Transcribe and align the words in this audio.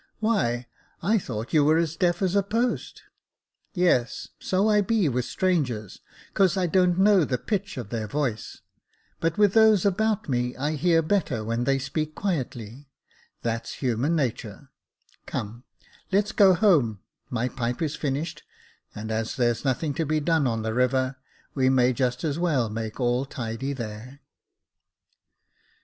"Why, 0.19 0.65
I 1.03 1.19
thought 1.19 1.53
you 1.53 1.63
were 1.63 1.77
as 1.77 1.95
deaf 1.95 2.23
as 2.23 2.35
a 2.35 2.41
post."" 2.41 3.03
Yes, 3.75 4.29
so 4.39 4.67
I 4.67 4.81
be 4.81 5.07
with 5.07 5.25
strangers, 5.25 6.01
'cause 6.33 6.57
I 6.57 6.65
don't 6.65 6.97
know 6.97 7.23
the 7.23 7.37
pitch 7.37 7.77
of 7.77 7.89
their 7.89 8.07
voice; 8.07 8.61
but 9.19 9.37
with 9.37 9.53
those 9.53 9.85
about 9.85 10.27
me 10.27 10.55
I 10.57 10.71
hear 10.71 11.03
better 11.03 11.43
when 11.45 11.65
they 11.65 11.77
speak 11.77 12.15
quietly— 12.15 12.89
that's 13.43 13.73
human 13.75 14.15
natur. 14.15 14.71
Come, 15.27 15.65
let's 16.11 16.31
go 16.31 16.55
home, 16.55 17.01
my 17.29 17.47
pipe 17.47 17.79
is 17.79 17.95
finished, 17.95 18.41
and 18.95 19.11
as 19.11 19.35
there's 19.35 19.63
nothing 19.63 19.93
to 19.93 20.05
be 20.07 20.19
done 20.19 20.47
on 20.47 20.63
the 20.63 20.73
river, 20.73 21.17
we 21.53 21.69
may 21.69 21.93
just 21.93 22.23
as 22.23 22.39
well 22.39 22.71
make 22.71 22.99
all 22.99 23.23
tidy 23.23 23.71
there." 23.71 24.21